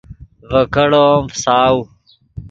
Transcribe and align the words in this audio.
ڤے 0.49 0.61
کیڑو 0.73 1.03
ام 1.15 1.25
فساؤ 1.33 1.77